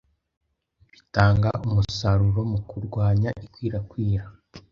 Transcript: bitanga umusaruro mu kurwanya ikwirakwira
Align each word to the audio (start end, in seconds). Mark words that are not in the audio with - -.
bitanga 0.91 1.49
umusaruro 1.67 2.41
mu 2.51 2.59
kurwanya 2.69 3.29
ikwirakwira 3.45 4.23